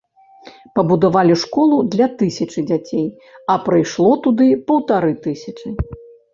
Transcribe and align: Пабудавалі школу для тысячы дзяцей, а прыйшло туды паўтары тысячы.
Пабудавалі 0.77 1.35
школу 1.41 1.77
для 1.97 2.07
тысячы 2.23 2.65
дзяцей, 2.73 3.07
а 3.51 3.61
прыйшло 3.69 4.11
туды 4.27 4.51
паўтары 4.73 5.17
тысячы. 5.31 5.67